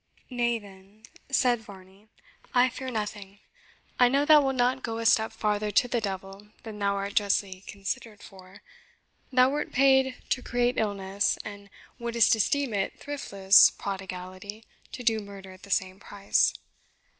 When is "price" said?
15.99-16.55